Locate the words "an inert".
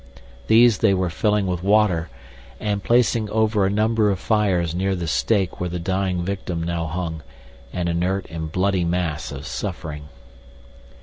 7.71-8.25